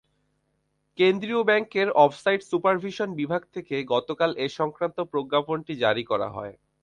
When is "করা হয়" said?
6.11-6.53